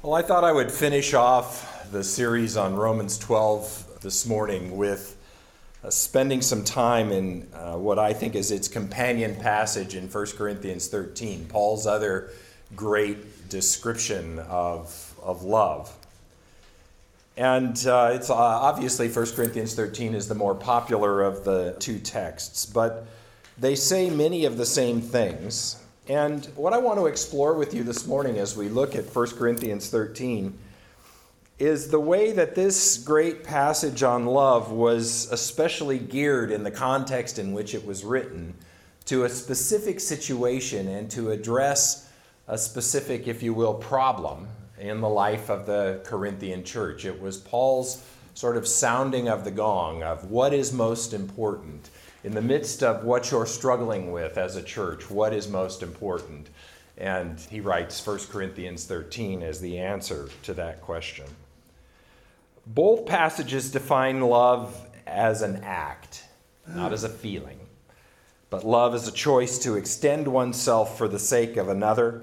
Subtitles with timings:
[0.00, 5.16] Well, I thought I would finish off the series on Romans 12 this morning with
[5.82, 10.26] uh, spending some time in uh, what I think is its companion passage in 1
[10.36, 12.30] Corinthians 13, Paul's other
[12.76, 15.92] great description of, of love.
[17.36, 21.98] And uh, it's uh, obviously 1 Corinthians 13 is the more popular of the two
[21.98, 23.04] texts, but
[23.58, 25.82] they say many of the same things.
[26.08, 29.30] And what I want to explore with you this morning as we look at 1
[29.32, 30.58] Corinthians 13
[31.58, 37.38] is the way that this great passage on love was especially geared in the context
[37.38, 38.54] in which it was written
[39.04, 42.10] to a specific situation and to address
[42.46, 44.48] a specific, if you will, problem
[44.80, 47.04] in the life of the Corinthian church.
[47.04, 48.02] It was Paul's
[48.32, 51.90] sort of sounding of the gong of what is most important
[52.24, 56.48] in the midst of what you're struggling with as a church, what is most important?
[56.96, 61.26] And he writes 1 Corinthians 13 as the answer to that question.
[62.66, 66.24] Both passages define love as an act,
[66.66, 67.60] not as a feeling,
[68.50, 72.22] but love as a choice to extend oneself for the sake of another.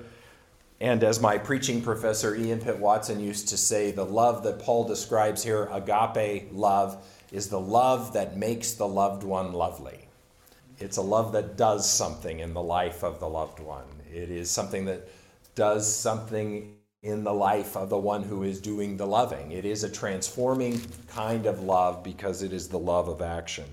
[0.82, 4.86] And as my preaching professor Ian Pitt Watson used to say, the love that Paul
[4.86, 6.98] describes here, agape love,
[7.32, 10.08] is the love that makes the loved one lovely.
[10.80, 13.86] It's a love that does something in the life of the loved one.
[14.14, 15.08] It is something that
[15.56, 19.52] does something in the life of the one who is doing the loving.
[19.52, 23.66] It is a transforming kind of love because it is the love of action.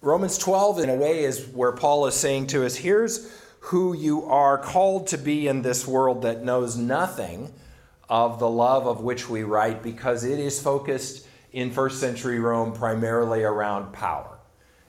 [0.00, 4.24] Romans 12, in a way, is where Paul is saying to us here's who you
[4.26, 7.50] are called to be in this world that knows nothing
[8.10, 12.72] of the love of which we write because it is focused in first century Rome
[12.72, 14.38] primarily around power.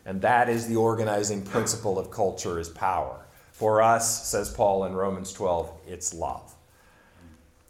[0.05, 3.23] And that is the organizing principle of culture is power.
[3.51, 6.53] For us, says Paul in Romans 12, it's love.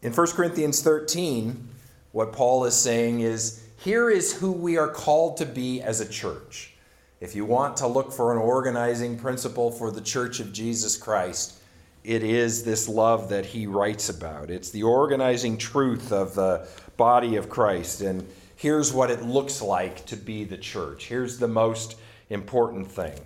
[0.01, 1.67] In 1 Corinthians 13,
[2.13, 6.07] what Paul is saying is here is who we are called to be as a
[6.07, 6.73] church.
[7.19, 11.59] If you want to look for an organizing principle for the church of Jesus Christ,
[12.05, 14.49] it is this love that he writes about.
[14.49, 16.67] It's the organizing truth of the
[16.97, 18.01] body of Christ.
[18.01, 21.07] And here's what it looks like to be the church.
[21.07, 21.97] Here's the most
[22.29, 23.19] important thing.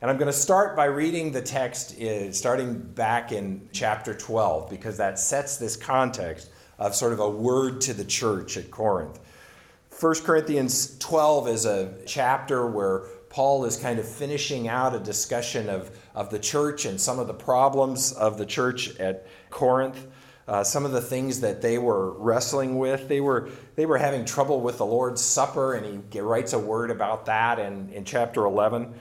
[0.00, 4.68] And I'm going to start by reading the text uh, starting back in chapter 12
[4.68, 9.18] because that sets this context of sort of a word to the church at Corinth.
[9.98, 15.68] 1 Corinthians 12 is a chapter where Paul is kind of finishing out a discussion
[15.68, 20.06] of, of the church and some of the problems of the church at Corinth
[20.46, 23.08] uh, some of the things that they were wrestling with.
[23.08, 26.90] They were, they were having trouble with the Lord's Supper, and he writes a word
[26.90, 28.92] about that in, in chapter 11.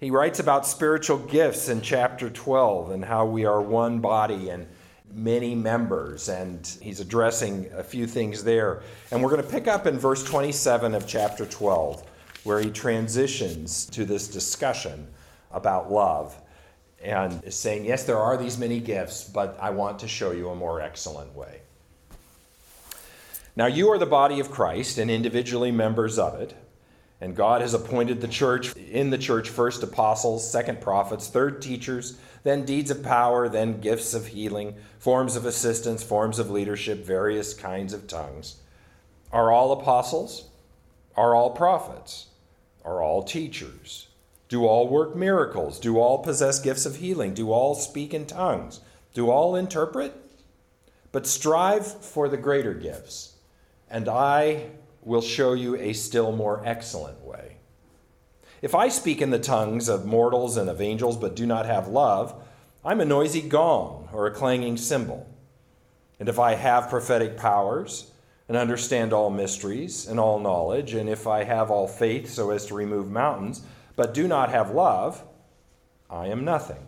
[0.00, 4.66] He writes about spiritual gifts in chapter 12 and how we are one body and
[5.12, 8.82] many members, and he's addressing a few things there.
[9.10, 12.02] And we're going to pick up in verse 27 of chapter 12,
[12.44, 15.06] where he transitions to this discussion
[15.52, 16.36] about love
[17.02, 20.50] and is saying, Yes, there are these many gifts, but I want to show you
[20.50, 21.60] a more excellent way.
[23.54, 26.54] Now, you are the body of Christ and individually members of it.
[27.20, 32.18] And God has appointed the church, in the church, first apostles, second prophets, third teachers,
[32.42, 37.54] then deeds of power, then gifts of healing, forms of assistance, forms of leadership, various
[37.54, 38.56] kinds of tongues.
[39.32, 40.48] Are all apostles?
[41.16, 42.26] Are all prophets?
[42.84, 44.05] Are all teachers?
[44.48, 45.80] Do all work miracles?
[45.80, 47.34] Do all possess gifts of healing?
[47.34, 48.80] Do all speak in tongues?
[49.14, 50.14] Do all interpret?
[51.12, 53.34] But strive for the greater gifts,
[53.90, 54.70] and I
[55.02, 57.56] will show you a still more excellent way.
[58.62, 61.88] If I speak in the tongues of mortals and of angels, but do not have
[61.88, 62.34] love,
[62.84, 65.28] I'm a noisy gong or a clanging cymbal.
[66.18, 68.10] And if I have prophetic powers,
[68.48, 72.66] and understand all mysteries and all knowledge, and if I have all faith so as
[72.66, 73.62] to remove mountains,
[73.96, 75.24] but do not have love,
[76.08, 76.86] I am nothing.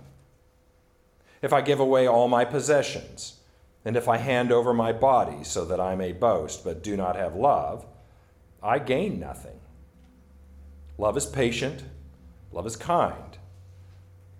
[1.43, 3.41] If I give away all my possessions,
[3.85, 7.17] and if I hand over my body so that I may boast, but do not
[7.17, 7.87] have love,
[8.63, 9.59] I gain nothing.
[10.99, 11.85] Love is patient,
[12.53, 13.39] love is kind.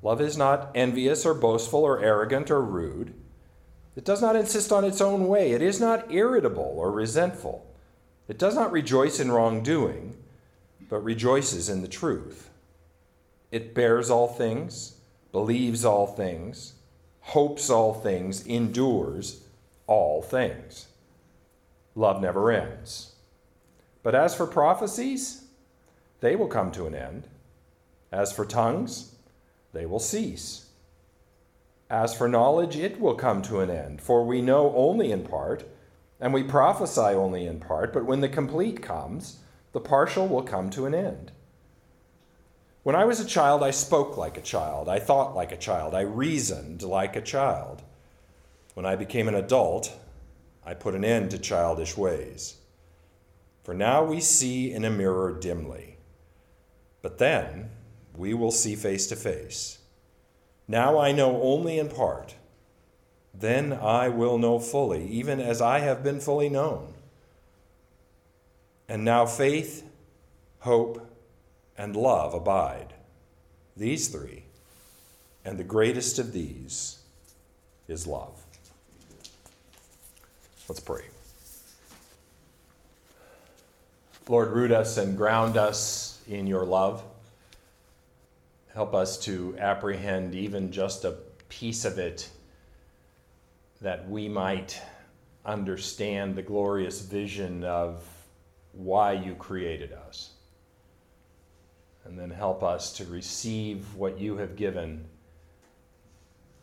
[0.03, 3.15] Love is not envious or boastful or arrogant or rude.
[3.97, 5.53] It does not insist on its own way.
[5.53, 7.67] It is not irritable or resentful.
[8.29, 10.17] It does not rejoice in wrongdoing,
[10.89, 12.51] but rejoices in the truth.
[13.51, 14.99] It bears all things,
[15.33, 16.75] believes all things,
[17.21, 19.43] hopes all things, endures
[19.87, 20.89] all things.
[21.95, 23.15] Love never ends.
[24.03, 25.45] But as for prophecies,
[26.21, 27.29] they will come to an end.
[28.13, 29.15] As for tongues,
[29.73, 30.67] they will cease.
[31.91, 35.65] As for knowledge, it will come to an end, for we know only in part,
[36.21, 39.39] and we prophesy only in part, but when the complete comes,
[39.73, 41.33] the partial will come to an end.
[42.89, 45.95] When I was a child, I spoke like a child, I thought like a child,
[45.95, 47.83] I reasoned like a child.
[48.73, 49.95] When I became an adult,
[50.65, 52.57] I put an end to childish ways.
[53.63, 55.99] For now we see in a mirror dimly,
[57.03, 57.69] but then
[58.17, 59.81] we will see face to face.
[60.67, 62.37] Now I know only in part.
[63.35, 66.95] Then I will know fully, even as I have been fully known.
[68.89, 69.85] And now faith,
[70.61, 71.08] hope,
[71.79, 72.93] and love abide.
[73.77, 74.43] These three.
[75.45, 76.99] And the greatest of these
[77.87, 78.45] is love.
[80.69, 81.05] Let's pray.
[84.29, 87.03] Lord, root us and ground us in your love.
[88.75, 91.15] Help us to apprehend even just a
[91.49, 92.29] piece of it
[93.81, 94.79] that we might
[95.47, 98.05] understand the glorious vision of
[98.73, 100.33] why you created us.
[102.09, 105.05] And then help us to receive what you have given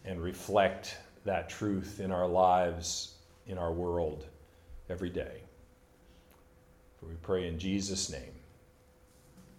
[0.03, 3.13] and reflect that truth in our lives,
[3.47, 4.25] in our world,
[4.89, 5.42] every day.
[7.00, 8.33] For we pray in Jesus' name.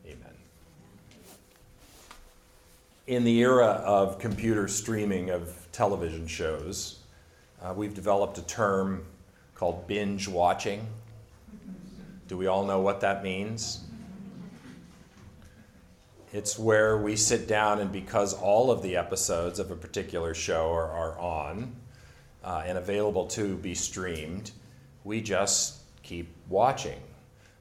[0.07, 0.37] Amen
[3.07, 6.99] in the era of computer streaming of television shows,
[7.63, 9.05] uh, we've developed a term
[9.55, 10.87] called binge watching.
[12.29, 13.86] Do we all know what that means?
[16.37, 20.71] It's where we sit down, and because all of the episodes of a particular show
[20.71, 21.75] are, are on
[22.45, 24.51] uh, and available to be streamed,
[25.03, 27.01] we just keep watching.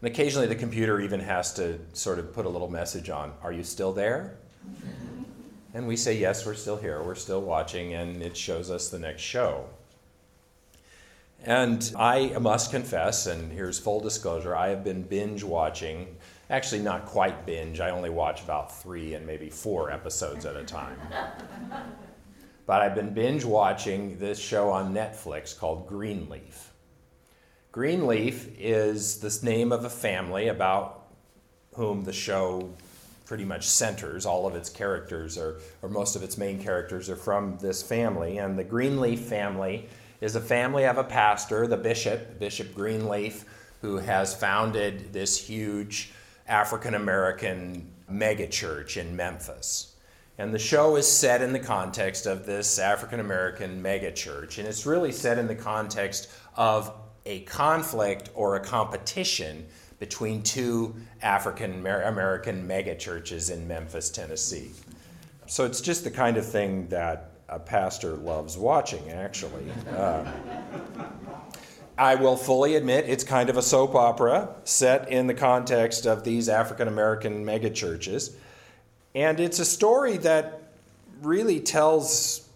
[0.01, 3.54] And occasionally the computer even has to sort of put a little message on Are
[3.54, 4.36] you still there?
[5.74, 9.00] And we say, yes, we're still here, we're still watching, and it shows us the
[9.00, 9.69] next show.
[11.45, 16.18] And I must confess, and here's full disclosure, I have been binge watching.
[16.50, 20.64] Actually, not quite binge, I only watch about three and maybe four episodes at a
[20.64, 21.00] time.
[22.68, 26.72] but I've been binge watching this show on Netflix called Greenleaf.
[27.72, 31.08] Greenleaf is the name of a family about
[31.74, 32.70] whom the show
[33.26, 34.26] pretty much centers.
[34.26, 38.38] All of its characters are, or most of its main characters are from this family.
[38.38, 39.90] And the Greenleaf family
[40.22, 43.46] is a family of a pastor, the bishop, Bishop Greenleaf,
[43.82, 46.12] who has founded this huge
[46.48, 49.96] African American megachurch in Memphis.
[50.38, 54.58] And the show is set in the context of this African American megachurch.
[54.58, 56.92] And it's really set in the context of
[57.26, 59.66] a conflict or a competition
[59.98, 64.72] between two African American megachurches in Memphis, Tennessee.
[65.48, 69.66] So it's just the kind of thing that a pastor loves watching, actually.
[69.96, 70.26] Uh,
[71.98, 76.24] I will fully admit it's kind of a soap opera set in the context of
[76.24, 78.36] these African American megachurches.
[79.14, 80.62] And it's a story that
[81.22, 82.50] really tells,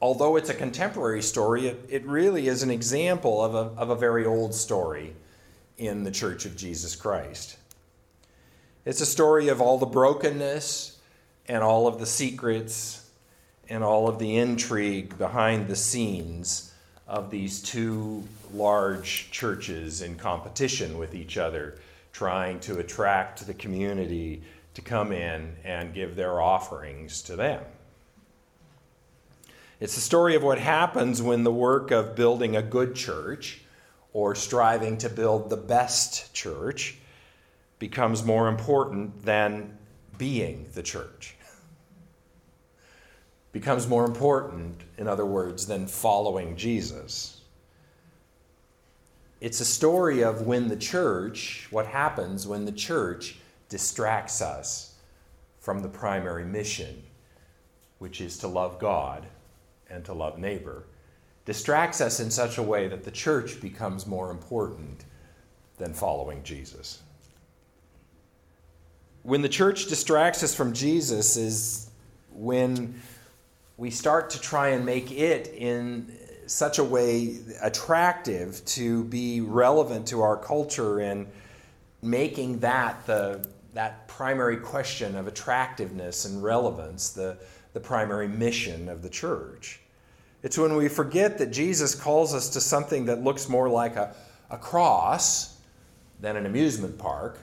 [0.00, 3.96] although it's a contemporary story, it, it really is an example of a, of a
[3.96, 5.14] very old story
[5.76, 7.56] in the Church of Jesus Christ.
[8.84, 11.00] It's a story of all the brokenness
[11.48, 13.10] and all of the secrets
[13.68, 16.70] and all of the intrigue behind the scenes
[17.06, 18.22] of these two
[18.52, 21.78] large churches in competition with each other,
[22.12, 24.42] trying to attract the community
[24.74, 27.62] to come in and give their offerings to them.
[29.80, 33.60] It's the story of what happens when the work of building a good church
[34.12, 36.96] or striving to build the best church
[37.78, 39.76] becomes more important than
[40.16, 41.34] being the church.
[43.54, 47.40] Becomes more important, in other words, than following Jesus.
[49.40, 53.36] It's a story of when the church, what happens when the church
[53.68, 54.96] distracts us
[55.60, 57.04] from the primary mission,
[58.00, 59.24] which is to love God
[59.88, 60.84] and to love neighbor
[61.44, 65.04] distracts us in such a way that the church becomes more important
[65.76, 67.02] than following Jesus.
[69.22, 71.90] When the church distracts us from Jesus is
[72.32, 73.00] when
[73.76, 76.16] we start to try and make it in
[76.46, 81.26] such a way attractive to be relevant to our culture and
[82.02, 87.36] making that the that primary question of attractiveness and relevance the,
[87.72, 89.80] the primary mission of the church.
[90.44, 94.14] It's when we forget that Jesus calls us to something that looks more like a,
[94.50, 95.58] a cross
[96.20, 97.38] than an amusement park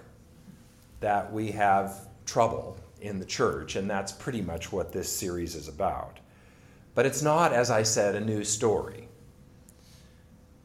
[1.02, 5.68] that we have trouble in the church, and that's pretty much what this series is
[5.68, 6.20] about.
[6.94, 9.08] But it's not, as I said, a new story.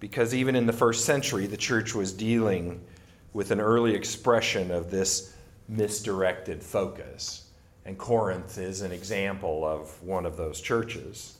[0.00, 2.84] Because even in the first century, the church was dealing
[3.32, 5.34] with an early expression of this
[5.68, 7.50] misdirected focus.
[7.84, 11.36] And Corinth is an example of one of those churches.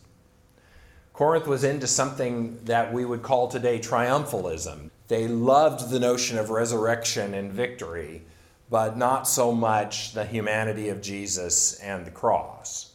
[1.12, 4.91] Corinth was into something that we would call today triumphalism.
[5.09, 8.23] They loved the notion of resurrection and victory,
[8.69, 12.93] but not so much the humanity of Jesus and the cross.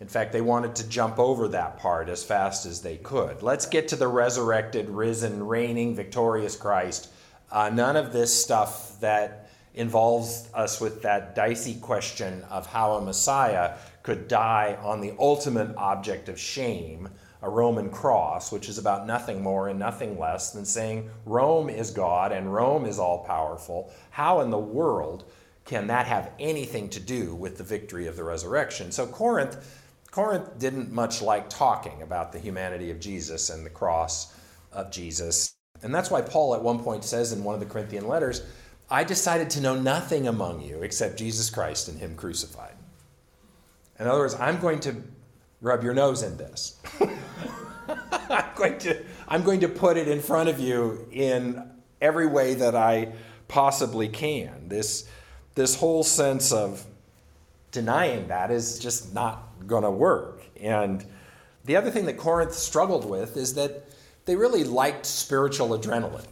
[0.00, 3.40] In fact, they wanted to jump over that part as fast as they could.
[3.40, 7.08] Let's get to the resurrected, risen, reigning, victorious Christ.
[7.52, 13.00] Uh, none of this stuff that involves us with that dicey question of how a
[13.00, 17.08] Messiah could die on the ultimate object of shame,
[17.42, 21.90] a Roman cross, which is about nothing more and nothing less than saying Rome is
[21.90, 23.92] God and Rome is all powerful.
[24.10, 25.24] How in the world
[25.64, 28.92] can that have anything to do with the victory of the resurrection?
[28.92, 29.80] So Corinth
[30.12, 34.36] Corinth didn't much like talking about the humanity of Jesus and the cross
[34.70, 35.54] of Jesus.
[35.82, 38.42] And that's why Paul at one point says in one of the Corinthian letters,
[38.90, 42.74] I decided to know nothing among you except Jesus Christ and Him crucified.
[43.98, 45.02] In other words, I'm going to
[45.62, 46.78] rub your nose in this.
[48.30, 51.62] I'm, going to, I'm going to put it in front of you in
[52.00, 53.12] every way that I
[53.48, 54.68] possibly can.
[54.68, 55.08] This,
[55.54, 56.84] this whole sense of
[57.70, 60.42] denying that is just not going to work.
[60.60, 61.04] And
[61.64, 63.84] the other thing that Corinth struggled with is that
[64.24, 66.26] they really liked spiritual adrenaline.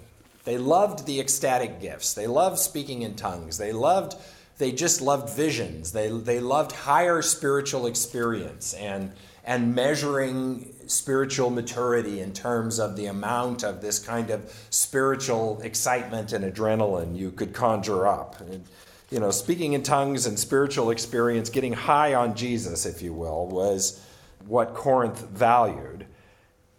[0.45, 2.15] They loved the ecstatic gifts.
[2.15, 3.59] They loved speaking in tongues.
[3.59, 4.15] They loved
[4.61, 5.91] they just loved visions.
[5.91, 9.11] They, they loved higher spiritual experience and,
[9.45, 16.33] and measuring spiritual maturity in terms of the amount of this kind of spiritual excitement
[16.33, 18.41] and adrenaline you could conjure up.
[18.41, 18.65] And,
[19.11, 23.47] you know, speaking in tongues and spiritual experience, getting high on Jesus, if you will,
[23.47, 24.05] was
[24.47, 26.07] what Corinth valued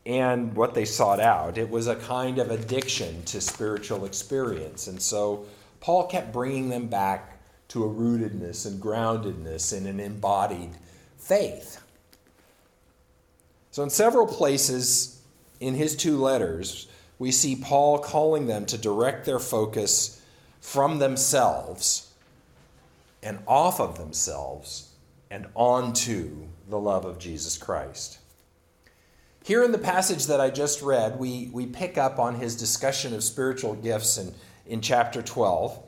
[0.05, 1.57] and what they sought out.
[1.57, 4.87] It was a kind of addiction to spiritual experience.
[4.87, 5.45] And so
[5.79, 7.39] Paul kept bringing them back
[7.69, 10.71] to a rootedness and groundedness in an embodied
[11.17, 11.80] faith.
[13.71, 15.21] So, in several places
[15.59, 16.87] in his two letters,
[17.19, 20.21] we see Paul calling them to direct their focus
[20.59, 22.11] from themselves
[23.23, 24.89] and off of themselves
[25.29, 28.19] and onto the love of Jesus Christ.
[29.43, 33.13] Here in the passage that I just read, we, we pick up on his discussion
[33.13, 34.33] of spiritual gifts in,
[34.67, 35.81] in chapter 12.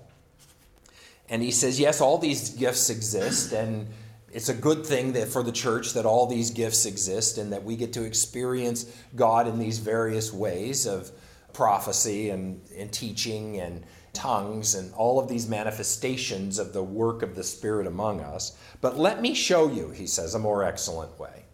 [1.30, 3.88] And he says, Yes, all these gifts exist, and
[4.34, 7.64] it's a good thing that for the church that all these gifts exist and that
[7.64, 8.86] we get to experience
[9.16, 11.12] God in these various ways of
[11.54, 17.36] prophecy and, and teaching and tongues and all of these manifestations of the work of
[17.36, 18.58] the Spirit among us.
[18.82, 21.46] But let me show you, he says, a more excellent way.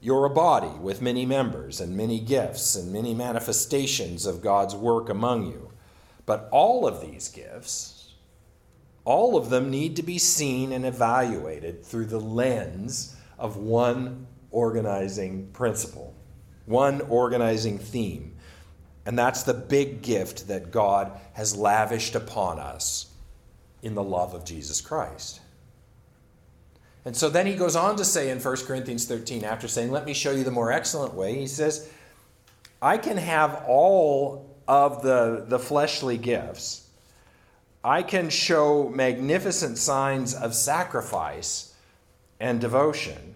[0.00, 5.08] You're a body with many members and many gifts and many manifestations of God's work
[5.08, 5.70] among you.
[6.24, 8.01] But all of these gifts,
[9.04, 15.48] all of them need to be seen and evaluated through the lens of one organizing
[15.52, 16.14] principle,
[16.66, 18.36] one organizing theme.
[19.04, 23.06] And that's the big gift that God has lavished upon us
[23.82, 25.40] in the love of Jesus Christ.
[27.04, 30.04] And so then he goes on to say in 1 Corinthians 13, after saying, Let
[30.04, 31.90] me show you the more excellent way, he says,
[32.80, 36.81] I can have all of the, the fleshly gifts.
[37.84, 41.74] I can show magnificent signs of sacrifice
[42.38, 43.34] and devotion.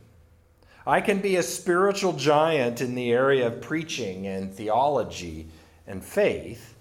[0.87, 5.49] I can be a spiritual giant in the area of preaching and theology
[5.87, 6.75] and faith.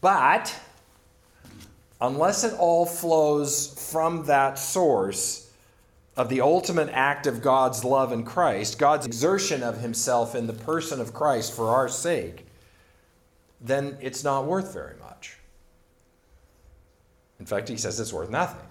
[0.00, 0.54] But
[2.00, 5.46] unless it all flows from that source,
[6.16, 10.54] of the ultimate act of God's love in Christ, God's exertion of himself in the
[10.54, 12.46] person of Christ for our sake,
[13.60, 15.36] then it's not worth very much.
[17.38, 18.66] In fact, he says it's worth nothing.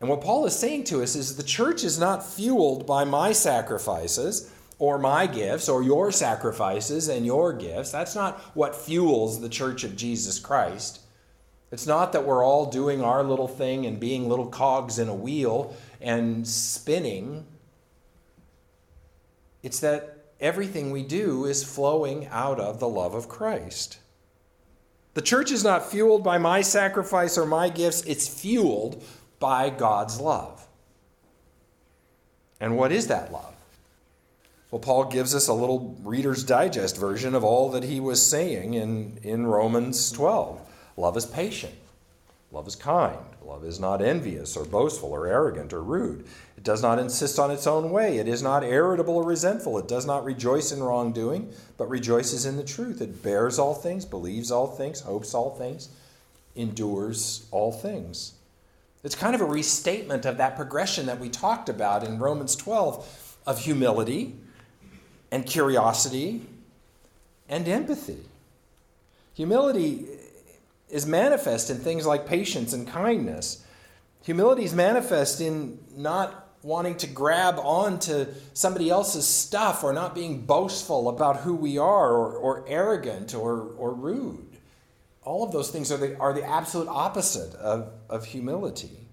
[0.00, 3.32] And what Paul is saying to us is the church is not fueled by my
[3.32, 7.92] sacrifices or my gifts or your sacrifices and your gifts.
[7.92, 11.00] That's not what fuels the church of Jesus Christ.
[11.72, 15.14] It's not that we're all doing our little thing and being little cogs in a
[15.14, 17.46] wheel and spinning.
[19.62, 23.98] It's that everything we do is flowing out of the love of Christ.
[25.16, 29.02] The church is not fueled by my sacrifice or my gifts, it's fueled
[29.38, 30.68] by God's love.
[32.60, 33.54] And what is that love?
[34.70, 38.74] Well, Paul gives us a little Reader's Digest version of all that he was saying
[38.74, 40.60] in, in Romans 12.
[40.98, 41.72] Love is patient.
[42.56, 43.18] Love is kind.
[43.44, 46.26] Love is not envious or boastful or arrogant or rude.
[46.56, 48.16] It does not insist on its own way.
[48.16, 49.76] It is not irritable or resentful.
[49.76, 53.02] It does not rejoice in wrongdoing, but rejoices in the truth.
[53.02, 55.90] It bears all things, believes all things, hopes all things,
[56.54, 58.32] endures all things.
[59.04, 63.36] It's kind of a restatement of that progression that we talked about in Romans 12
[63.46, 64.34] of humility
[65.30, 66.46] and curiosity
[67.50, 68.24] and empathy.
[69.34, 70.06] Humility
[70.88, 73.64] is manifest in things like patience and kindness.
[74.22, 80.44] Humility is manifest in not wanting to grab onto somebody else's stuff or not being
[80.44, 84.56] boastful about who we are or, or arrogant or, or rude.
[85.22, 89.06] All of those things are the, are the absolute opposite of, of humility.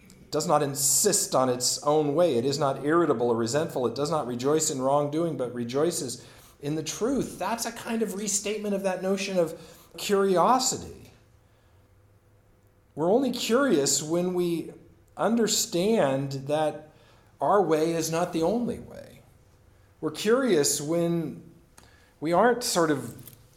[0.00, 2.36] It does not insist on its own way.
[2.36, 3.86] It is not irritable or resentful.
[3.86, 6.26] It does not rejoice in wrongdoing, but rejoices
[6.60, 7.38] in the truth.
[7.38, 9.54] That's a kind of restatement of that notion of
[9.96, 11.12] curiosity.
[12.94, 14.72] We're only curious when we
[15.16, 16.90] understand that
[17.40, 19.22] our way is not the only way.
[20.00, 21.42] We're curious when
[22.20, 23.14] we aren't sort of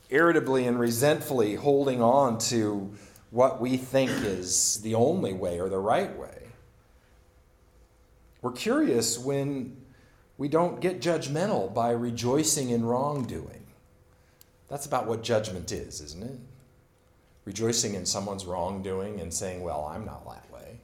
[0.09, 2.93] irritably and resentfully holding on to
[3.31, 6.43] what we think is the only way or the right way.
[8.41, 9.77] We're curious when
[10.37, 13.62] we don't get judgmental by rejoicing in wrongdoing.
[14.73, 16.39] That's about what judgment is, isn't it?
[17.45, 20.79] Rejoicing in someone's wrongdoing and saying, well, I'm not that way.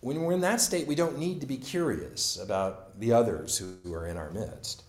[0.00, 3.94] When we're in that state, we don't need to be curious about the others who
[3.94, 4.82] are in our midst.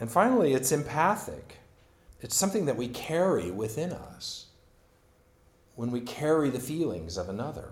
[0.00, 1.58] And finally, it's empathic.
[2.22, 4.46] It's something that we carry within us.
[5.74, 7.68] When we carry the feelings of another,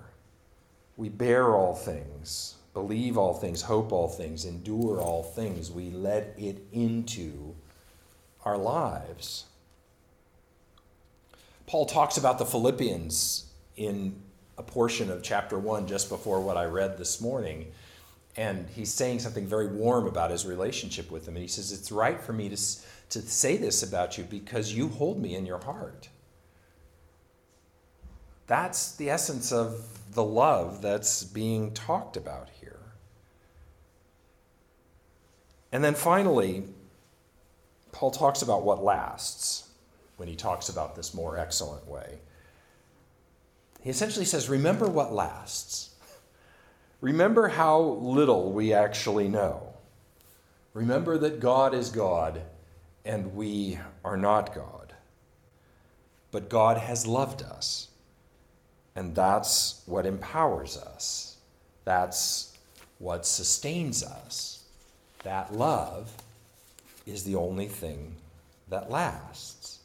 [0.98, 5.70] we bear all things, believe all things, hope all things, endure all things.
[5.70, 7.53] We let it into
[8.44, 9.44] our lives.
[11.66, 13.46] Paul talks about the Philippians
[13.76, 14.16] in
[14.58, 17.72] a portion of chapter 1 just before what I read this morning.
[18.36, 21.36] And he's saying something very warm about his relationship with them.
[21.36, 24.88] And he says, It's right for me to, to say this about you because you
[24.88, 26.08] hold me in your heart.
[28.46, 32.78] That's the essence of the love that's being talked about here.
[35.72, 36.64] And then finally,
[37.94, 39.68] Paul talks about what lasts
[40.16, 42.18] when he talks about this more excellent way.
[43.82, 45.94] He essentially says, Remember what lasts.
[47.00, 49.74] Remember how little we actually know.
[50.72, 52.42] Remember that God is God
[53.04, 54.92] and we are not God.
[56.32, 57.90] But God has loved us,
[58.96, 61.36] and that's what empowers us.
[61.84, 62.58] That's
[62.98, 64.64] what sustains us.
[65.22, 66.10] That love
[67.06, 68.16] is the only thing
[68.68, 69.80] that lasts.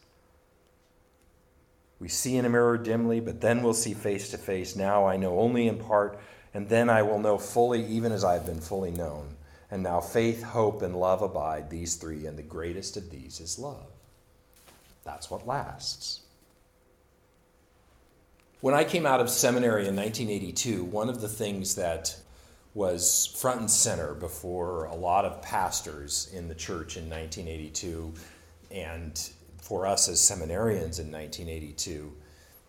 [2.00, 4.76] We see in a mirror dimly, but then we'll see face to face.
[4.76, 6.20] Now I know only in part,
[6.54, 9.36] and then I will know fully, even as I have been fully known.
[9.70, 13.60] And now faith, hope, and love abide, these three, and the greatest of these is
[13.60, 13.86] love.
[15.04, 16.22] That's what lasts.
[18.62, 22.16] When I came out of seminary in 1982, one of the things that
[22.74, 28.14] was front and center before a lot of pastors in the church in 1982
[28.72, 32.12] and for us as seminarians in 1982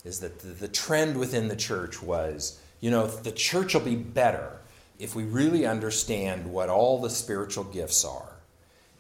[0.05, 4.61] is that the, trend within the church was you know the church will be better
[5.01, 8.37] if we really understand what all the spiritual gifts are.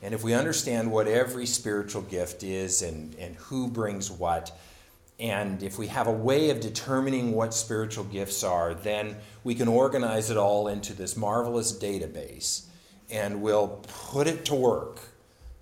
[0.03, 4.59] And if we understand what every spiritual gift is and, and who brings what
[5.21, 9.69] and if we have a way of determining what spiritual gifts are, then we can
[9.69, 12.65] organize it all into this marvelous database
[13.11, 13.81] and we'll
[14.11, 15.01] put it to work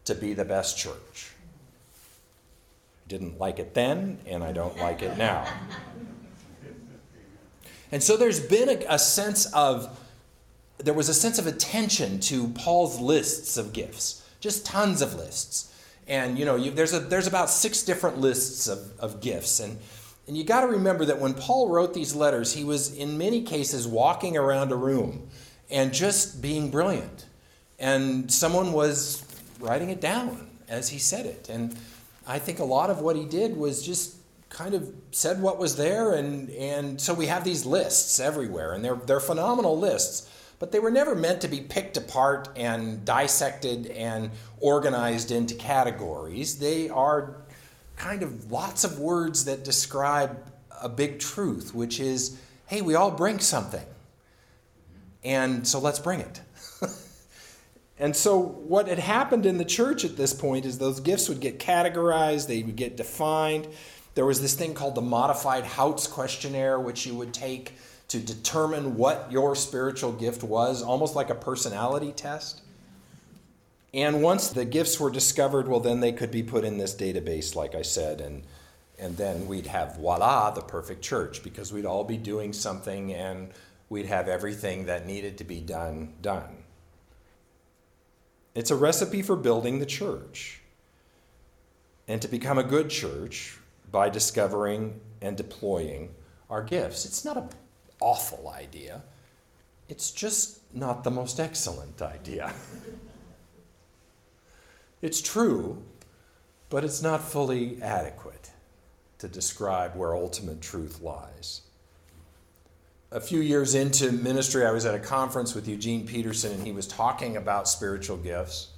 [0.05, 1.33] to be the best church.
[3.05, 5.47] I didn't like it then, and I don't like it now.
[7.91, 9.99] And so there's been a, a sense of,
[10.79, 15.68] there was a sense of attention to Paul's lists of gifts, just tons of lists.
[16.09, 19.79] And you know, you, there's a there's about six different lists of, of gifts, and
[20.27, 23.43] and you got to remember that when Paul wrote these letters, he was in many
[23.43, 25.29] cases walking around a room
[25.71, 27.27] and just being brilliant,
[27.79, 29.23] and someone was
[29.61, 31.49] writing it down as he said it.
[31.51, 31.77] And
[32.27, 34.17] I think a lot of what he did was just
[34.49, 38.83] kind of said what was there, and and so we have these lists everywhere, and
[38.83, 43.87] they're they're phenomenal lists but they were never meant to be picked apart and dissected
[43.89, 46.59] and organized into categories.
[46.59, 47.43] They are
[47.97, 50.37] kind of lots of words that describe
[50.81, 53.85] a big truth, which is hey, we all bring something.
[55.25, 56.41] And so let's bring it.
[57.99, 61.41] and so, what had happened in the church at this point is those gifts would
[61.41, 63.69] get categorized, they would get defined.
[64.15, 67.75] there was this thing called the modified Houts questionnaire, which you would take
[68.09, 72.63] to determine what your spiritual gift was, almost like a personality test.
[73.93, 77.55] And once the gifts were discovered, well, then they could be put in this database,
[77.55, 78.43] like I said, and,
[78.99, 83.51] and then we'd have voila, the perfect church, because we'd all be doing something and
[83.89, 86.65] we'd have everything that needed to be done done.
[88.55, 90.61] It's a recipe for building the church
[92.07, 93.59] and to become a good church
[93.91, 96.11] by discovering and deploying
[96.51, 97.05] our gifts.
[97.05, 97.49] It's not an
[98.01, 99.03] awful idea,
[99.89, 102.53] it's just not the most excellent idea.
[105.03, 105.83] it's true,
[106.69, 108.51] but it's not fully adequate
[109.19, 111.63] to describe where ultimate truth lies.
[113.11, 116.73] A few years into ministry, I was at a conference with Eugene Peterson, and he
[116.73, 118.69] was talking about spiritual gifts.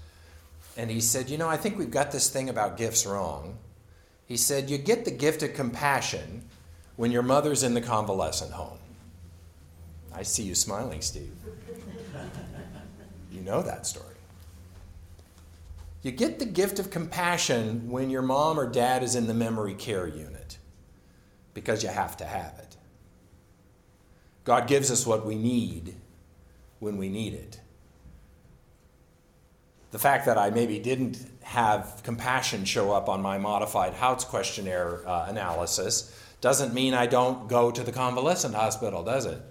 [0.77, 3.59] And he said, You know, I think we've got this thing about gifts wrong.
[4.27, 6.45] He said, You get the gift of compassion
[6.95, 8.79] when your mother's in the convalescent home.
[10.15, 11.33] I see you smiling, Steve.
[13.33, 14.07] You know that story.
[16.03, 19.75] You get the gift of compassion when your mom or dad is in the memory
[19.75, 20.59] care unit
[21.53, 22.77] because you have to have it.
[24.45, 25.95] God gives us what we need
[26.79, 27.61] when we need it.
[29.91, 35.07] The fact that I maybe didn't have compassion show up on my modified Houts questionnaire
[35.07, 39.43] uh, analysis doesn't mean I don't go to the convalescent hospital, does it?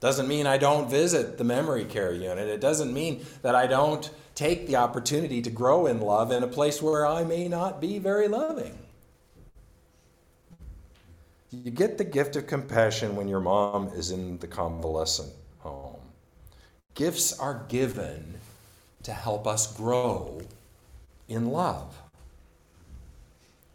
[0.00, 2.48] Doesn't mean I don't visit the memory care unit.
[2.48, 6.48] It doesn't mean that I don't take the opportunity to grow in love in a
[6.48, 8.78] place where I may not be very loving.
[11.50, 15.96] You get the gift of compassion when your mom is in the convalescent home.
[16.94, 18.34] Gifts are given
[19.04, 20.42] to help us grow
[21.28, 22.02] in love.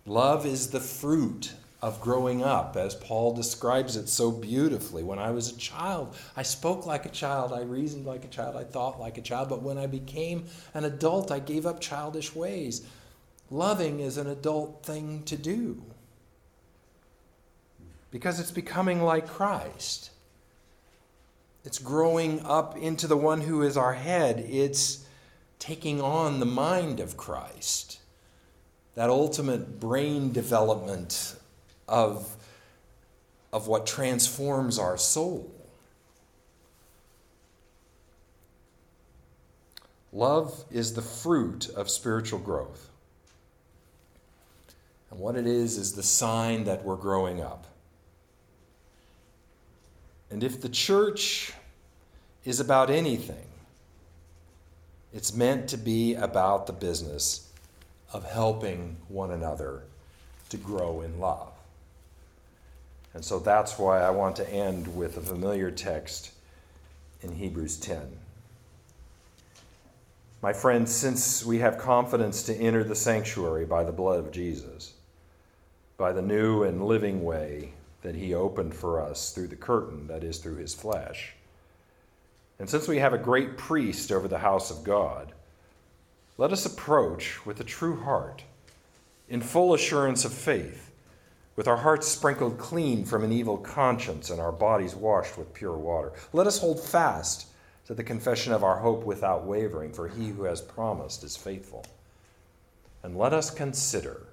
[0.05, 5.03] Love is the fruit of growing up, as Paul describes it so beautifully.
[5.03, 8.55] When I was a child, I spoke like a child, I reasoned like a child,
[8.55, 12.35] I thought like a child, but when I became an adult, I gave up childish
[12.35, 12.85] ways.
[13.49, 15.83] Loving is an adult thing to do
[18.11, 20.11] because it's becoming like Christ.
[21.63, 24.39] It's growing up into the one who is our head.
[24.47, 25.05] It's
[25.59, 27.99] taking on the mind of Christ.
[28.95, 31.35] That ultimate brain development
[31.91, 32.35] of,
[33.53, 35.51] of what transforms our soul.
[40.13, 42.89] Love is the fruit of spiritual growth.
[45.09, 47.65] And what it is, is the sign that we're growing up.
[50.29, 51.51] And if the church
[52.45, 53.47] is about anything,
[55.13, 57.51] it's meant to be about the business
[58.13, 59.83] of helping one another
[60.49, 61.50] to grow in love.
[63.13, 66.31] And so that's why I want to end with a familiar text
[67.21, 67.99] in Hebrews 10.
[70.41, 74.93] My friends, since we have confidence to enter the sanctuary by the blood of Jesus,
[75.97, 80.23] by the new and living way that he opened for us through the curtain, that
[80.23, 81.33] is, through his flesh,
[82.57, 85.31] and since we have a great priest over the house of God,
[86.37, 88.43] let us approach with a true heart,
[89.27, 90.90] in full assurance of faith
[91.55, 95.77] with our hearts sprinkled clean from an evil conscience and our bodies washed with pure
[95.77, 96.13] water.
[96.33, 97.47] Let us hold fast
[97.85, 101.85] to the confession of our hope without wavering, for he who has promised is faithful.
[103.03, 104.27] And let us consider,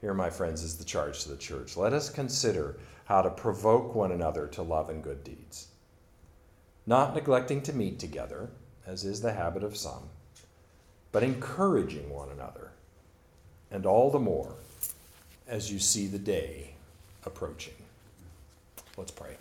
[0.00, 1.76] here, my friends, is the charge to the church.
[1.76, 5.68] Let us consider how to provoke one another to love and good deeds,
[6.86, 8.48] not neglecting to meet together,
[8.86, 10.08] as is the habit of some,
[11.10, 12.70] but encouraging one another,
[13.70, 14.54] and all the more
[15.48, 16.74] as you see the day
[17.24, 17.74] approaching.
[18.96, 19.36] Let's pray.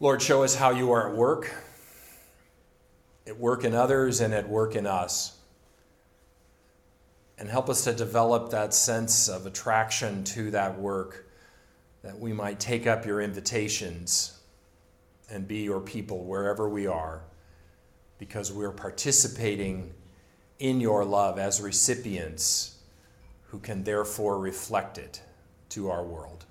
[0.00, 1.54] Lord, show us how you are at work,
[3.26, 5.36] at work in others and at work in us.
[7.38, 11.28] And help us to develop that sense of attraction to that work
[12.02, 14.38] that we might take up your invitations
[15.30, 17.22] and be your people wherever we are
[18.18, 19.92] because we're participating
[20.62, 22.76] in your love as recipients
[23.48, 25.20] who can therefore reflect it
[25.68, 26.44] to our world.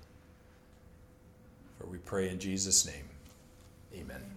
[1.78, 3.08] For we pray in Jesus' name.
[3.94, 4.31] Amen.